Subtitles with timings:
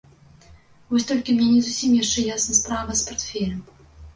[0.93, 3.61] Вось толькі мне не зусім яшчэ ясна справа з партфелем.